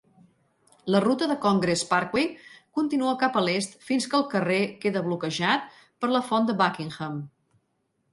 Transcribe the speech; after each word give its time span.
La 0.93 0.99
ruta 1.03 1.25
de 1.31 1.35
Congress 1.41 1.83
Parkway 1.89 2.23
continua 2.79 3.11
cap 3.23 3.37
a 3.37 3.43
l'est 3.49 3.75
fins 3.89 4.07
que 4.13 4.17
el 4.21 4.25
carrer 4.31 4.57
queda 4.87 5.05
bloquejat 5.09 5.69
per 6.05 6.11
la 6.15 6.23
font 6.31 6.49
de 6.49 6.57
Buckingham. 6.63 7.21